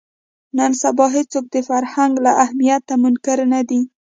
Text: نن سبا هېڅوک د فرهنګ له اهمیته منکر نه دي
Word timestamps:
نن 0.57 0.71
سبا 0.81 1.05
هېڅوک 1.15 1.45
د 1.49 1.55
فرهنګ 1.69 2.13
له 2.25 2.31
اهمیته 2.43 2.93
منکر 3.03 3.37
نه 3.53 3.61
دي 3.69 3.81